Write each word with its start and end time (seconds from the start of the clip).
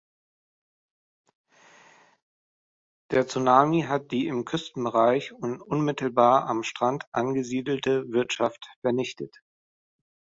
Der 3.11 3.27
Tsunami 3.27 3.83
hat 3.83 4.09
die 4.09 4.25
im 4.25 4.45
Küstenbereich 4.45 5.31
und 5.31 5.61
unmittelbar 5.61 6.47
am 6.47 6.63
Strand 6.63 7.03
angesiedelte 7.11 8.09
Wirtschaft 8.11 8.65
vernichtet. 8.81 9.43